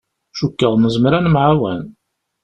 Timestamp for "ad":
1.13-1.23